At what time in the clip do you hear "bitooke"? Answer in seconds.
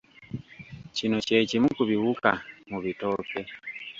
2.83-3.39